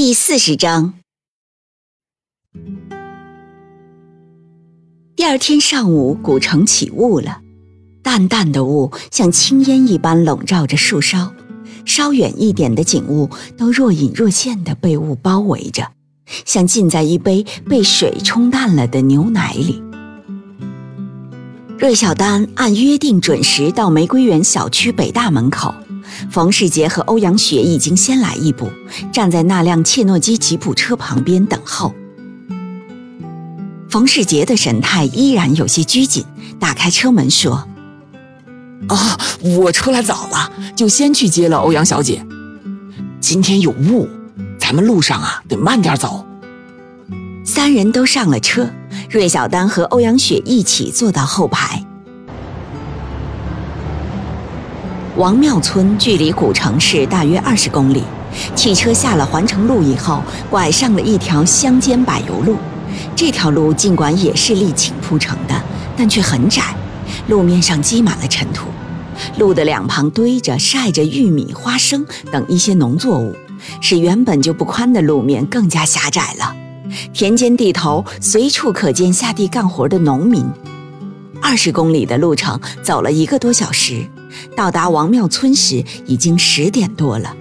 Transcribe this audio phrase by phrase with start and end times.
[0.00, 0.94] 第四十章。
[5.16, 7.40] 第二天上午，古城起雾了，
[8.00, 11.34] 淡淡的雾像青烟一般笼罩着树梢，
[11.84, 15.90] 稍远一点的景物都若隐若现的被雾包围着，
[16.44, 19.82] 像浸在一杯被水冲淡了的牛奶里。
[21.76, 25.74] 芮小丹按约定准时到玫瑰园小区北大门口。
[26.30, 28.70] 冯世杰和欧阳雪已经先来一步，
[29.12, 31.94] 站在那辆切诺基吉普车旁边等候。
[33.88, 36.24] 冯世杰的神态依然有些拘谨，
[36.60, 37.66] 打开车门说
[38.88, 42.24] ：“啊，我出来早了，就先去接了欧阳小姐。
[43.20, 44.08] 今天有雾，
[44.58, 46.26] 咱们路上啊得慢点走。”
[47.44, 48.68] 三人都上了车，
[49.08, 51.82] 芮小丹和欧阳雪一起坐到后排。
[55.18, 58.04] 王庙村距离古城市大约二十公里。
[58.54, 62.56] 汽车下了环城路以后，拐上了一条乡间柏油路。
[63.16, 65.60] 这条路尽管也是沥青铺成的，
[65.96, 66.62] 但却很窄，
[67.26, 68.68] 路面上积满了尘土。
[69.38, 73.34] 路的两旁堆着、晒着玉米、花生等一些农作物，
[73.80, 76.54] 使原本就不宽的路面更加狭窄了。
[77.12, 80.48] 田间地头随处可见下地干活的农民。
[81.42, 84.08] 二十公里的路程走了一个多小时。
[84.56, 87.34] 到达王庙村时，已经十点多了。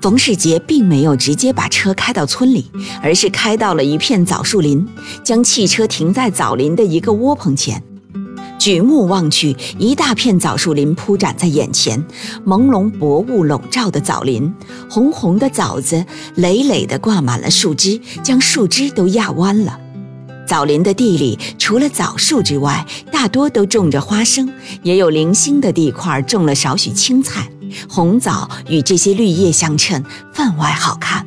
[0.00, 2.70] 冯世杰并没有直接把车开到村里，
[3.02, 4.86] 而是开到了一片枣树林，
[5.24, 7.82] 将汽车停在枣林的一个窝棚前。
[8.58, 12.02] 举目望去，一大片枣树林铺展在眼前，
[12.46, 14.52] 朦胧薄雾笼罩的枣林，
[14.88, 16.04] 红红的枣子
[16.36, 19.78] 累累地挂满了树枝，将树枝都压弯了。
[20.48, 24.50] 枣林的地里，除了枣树之外，大多都种着花生，
[24.82, 27.46] 也有零星的地块种了少许青菜。
[27.86, 31.26] 红枣与这些绿叶相衬，分外好看。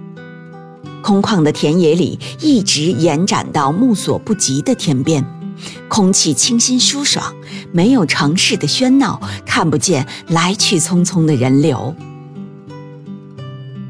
[1.04, 5.24] 空旷的田野里，一直延展到目所不及的天边，
[5.88, 7.32] 空气清新舒爽，
[7.72, 11.96] 没有城市的喧闹，看不见来去匆匆的人流。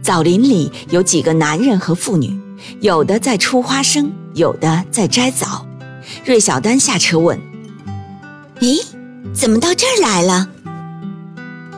[0.02, 2.38] 枣林里有几个男人和妇女，
[2.82, 4.12] 有的在出花生。
[4.34, 5.66] 有的在摘枣，
[6.26, 7.40] 芮小丹下车问
[8.62, 8.84] ：“咦，
[9.34, 10.48] 怎么到这儿来了？”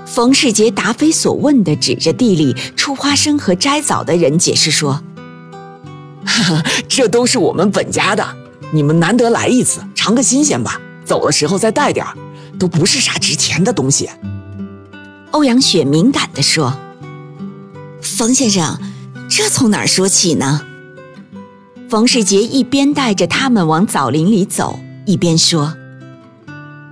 [0.06, 5.02] 冯世杰答非所问地指着地里出花生和摘枣的人解释说
[6.88, 8.24] ：“这都是我们本家的，
[8.72, 10.80] 你们难得来一次，尝个新鲜吧。
[11.04, 12.16] 走的时候再带点儿，
[12.60, 14.08] 都不是啥值钱的东西。”
[15.32, 16.78] 欧阳雪敏感地说
[18.00, 18.80] ：“冯先生，
[19.28, 20.62] 这从哪儿说起呢？”
[21.94, 25.76] 冯世杰一边带着他们往枣林里走，一边说：“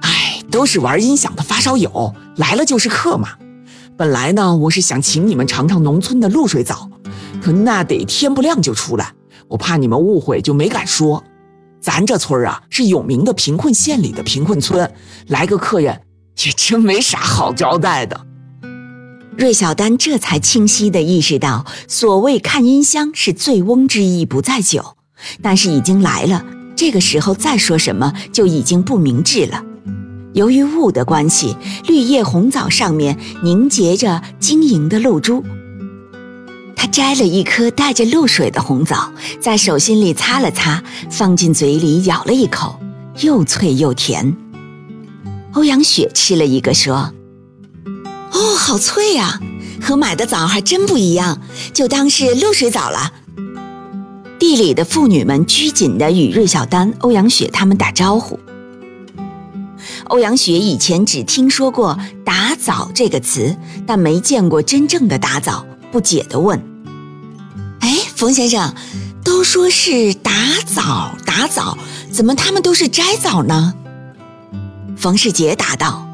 [0.02, 3.30] 哎，都是玩音响的发烧友，来了就是客嘛。
[3.98, 6.88] 本来呢，我是想请你们尝尝农村的露水枣，
[7.42, 9.12] 可那得天不亮就出来，
[9.48, 11.24] 我怕你们误会，就没敢说。
[11.80, 14.88] 咱这村啊，是有名的贫困县里的贫困村，
[15.30, 16.00] 来个客人
[16.46, 18.26] 也真没啥好招待的。”
[19.38, 24.97] 芮小丹这才清晰地意识到，所谓看音箱是醉翁之意不在酒，
[25.42, 29.64] 但是已经来了，这个时候再说什么就已经不明智了。
[30.34, 31.56] 由于雾的关系，
[31.88, 35.44] 绿叶红枣上面凝结着晶莹的露珠。
[36.76, 42.79] 他摘了一颗带着露水的红枣，在手心里擦了擦，放进嘴里咬了一口，
[43.22, 44.35] 又脆又甜。
[45.53, 47.14] 欧阳雪吃了一个，说。
[48.41, 49.40] 哦，好脆呀，
[49.79, 51.40] 和买的枣还真不一样，
[51.73, 53.14] 就当是露水枣了。
[54.40, 58.40] 地里的妇女们拘谨地与芮小丹、欧阳雪他们打招呼。
[60.05, 61.96] 欧阳雪以前只听说过
[62.26, 63.55] “打枣”这个词，
[63.85, 66.59] 但没见过真正的打枣，不解地问
[67.82, 68.73] ：“哎，冯先生，
[69.23, 70.32] 都说是打
[70.66, 71.78] 枣打枣，
[72.11, 73.76] 怎么他们都是摘枣呢？”
[74.97, 76.08] 冯世杰答道：“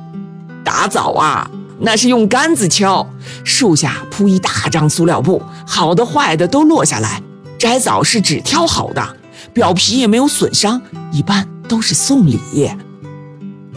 [0.66, 3.08] 打枣啊。”那是用杆子敲，
[3.44, 7.22] 树下铺一大张塑料布，好的坏的都落下来。
[7.60, 9.16] 摘枣是只挑好的，
[9.54, 10.82] 表皮也没有损伤，
[11.12, 12.40] 一般都是送礼。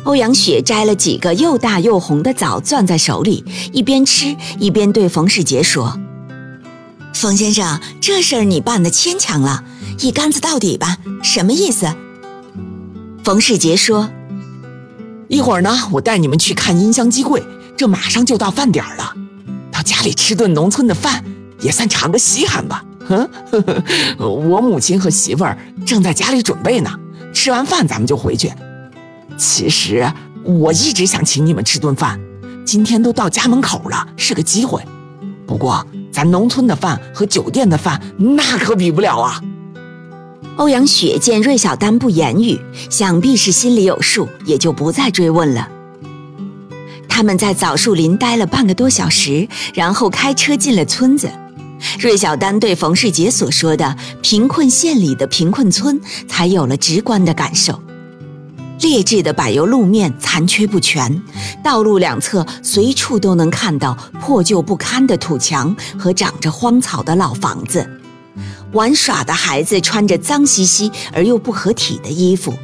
[0.04, 5.98] 欧阳雪摘了几个又大又红的枣，攥在手里，一边吃一边对冯世杰说
[7.12, 9.62] ：“冯先生，这事儿你办的牵强了，
[9.98, 11.86] 一竿子到底吧，什么意思？”
[13.22, 14.08] 冯世杰说
[15.28, 17.42] ：“一会儿呢，我带你们去看音箱机柜，
[17.80, 19.14] 这马上就到饭点了，
[19.72, 21.24] 到家里吃顿农村的饭，
[21.60, 23.26] 也算尝个稀罕吧。”哼，
[24.20, 25.56] 我母亲和媳妇儿
[25.86, 26.90] 正在家里准备呢，
[27.32, 28.52] 吃完饭咱们就回去。
[29.38, 30.12] 其实
[30.44, 32.20] 我一直想请你们吃顿饭，
[32.66, 34.82] 今天都到家门口了，是个机会。
[35.46, 35.82] 不过
[36.12, 39.40] 咱农村的饭和酒店的饭那可比不了啊。
[40.56, 42.60] 欧阳雪见芮小丹不言语，
[42.90, 45.66] 想必是心里有数，也就不再追问了。
[47.20, 51.30] 他们在枣树林待了半个多小时，然后开车进了村子。
[51.98, 57.78] 芮小丹对冯世杰所说的贫困县里的贫困村，才有了直观的感受。
[58.80, 61.22] 劣质的柏油路面残缺不全，
[61.62, 67.86] 道路两侧随处都能看到破旧不堪的土墙和长着荒草的老房子。
[68.72, 72.54] 玩耍的孩子穿着脏兮兮而又不合体的衣服，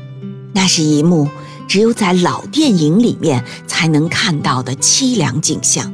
[0.54, 1.28] 那是一幕
[1.66, 5.92] 只有在老电影里面才能看到的凄凉景象。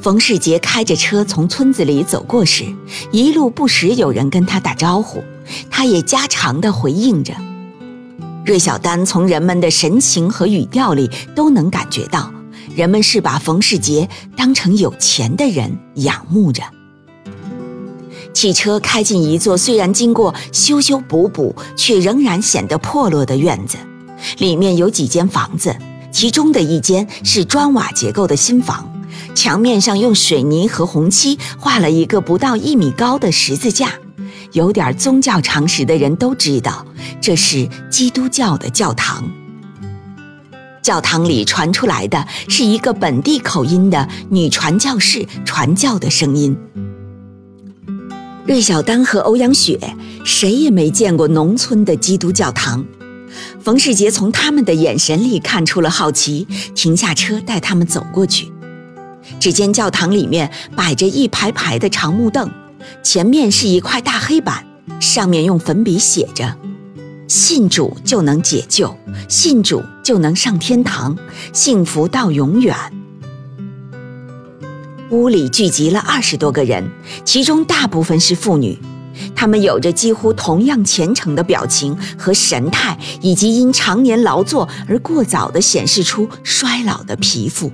[0.00, 2.64] 冯世杰开着车从村子里走过时，
[3.12, 5.22] 一路不时有人跟他打招呼，
[5.70, 7.34] 他也家常的回应着。
[8.46, 12.32] 芮小丹从人们的神情和语调里都能感觉到，
[12.74, 16.62] 人们是把冯世杰当成有钱的人仰慕着。
[18.32, 23.76] 汽车开进一座虽然经过修修补补，却仍然显得破落的院子，
[24.38, 25.76] 里面有几间房子，
[26.10, 28.86] 其中的一间是砖瓦结构的新房。
[29.34, 33.92] 墙面上用水泥和红漆画了一个不到一米高的十字架，
[34.52, 36.84] 有点宗教常识的人都知道，
[37.20, 39.30] 这是基督教的教堂。
[40.82, 46.56] 教堂里传出来的是一个本地口音的女传教士传教的声音。
[48.46, 49.78] 芮小丹和欧阳雪
[50.24, 52.84] 谁也没见过农村的基督教堂，
[53.62, 58.50] 冯世杰从他们的眼神里看出了好奇，停下车带他们走过去。
[59.38, 62.50] 只见教堂里面摆着一排排的长木凳，
[63.02, 64.64] 前面是一块大黑板，
[64.98, 66.56] 上面用粉笔写着
[67.28, 68.96] ：“信主就能解救，
[69.28, 71.16] 信主就能上天堂，
[71.52, 72.74] 幸福到永远。”
[75.10, 76.88] 屋里聚集了二十多个人，
[77.24, 78.78] 其中大部分是妇女，
[79.34, 87.72] 她们有着几乎同样虔诚的表情和神态，以及因常年劳作而过早地显示出衰老的皮肤。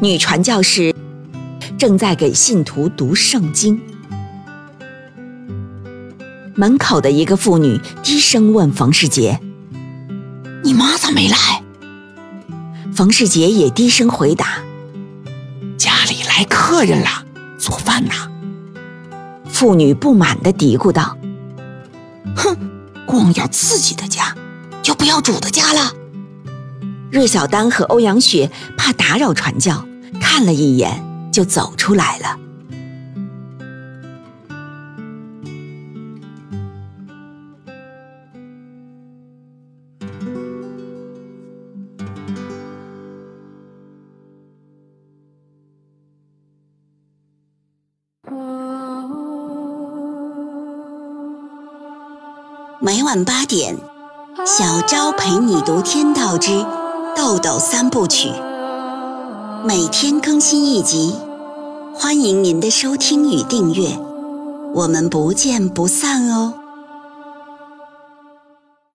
[0.00, 0.94] 女传教士
[1.78, 3.80] 正在给信徒读圣经。
[6.56, 9.40] 门口的一个妇女低声问冯世杰
[10.62, 11.36] ：“你妈咋没来？”
[12.94, 14.58] 冯世杰也低声回答
[15.76, 17.24] ：“家里来客人了，
[17.58, 18.12] 做饭呢。”
[19.64, 21.16] 妇女不满的嘀咕道
[22.36, 22.54] ：“哼，
[23.06, 24.36] 光要自己的家，
[24.82, 25.90] 就不要主的家了。”
[27.10, 29.82] 芮小丹和欧阳雪怕打扰传教，
[30.20, 31.02] 看了一眼
[31.32, 32.38] 就走出来了。
[52.80, 53.76] 每晚八点，
[54.44, 56.50] 小昭陪你读《天道之》。
[57.16, 58.28] 豆豆三部曲，
[59.64, 61.14] 每天更新一集，
[61.94, 63.96] 欢迎您的收听与订阅，
[64.74, 66.54] 我们不见不散哦。